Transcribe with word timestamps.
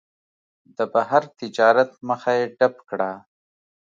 د 0.77 0.79
بهر 0.93 1.23
تجارت 1.39 1.91
مخه 2.07 2.31
یې 2.39 2.45
ډپ 2.57 2.75
کړه. 2.89 3.11